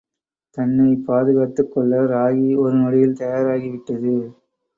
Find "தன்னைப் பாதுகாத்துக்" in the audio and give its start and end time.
0.57-1.69